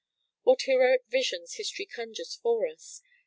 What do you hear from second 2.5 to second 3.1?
us!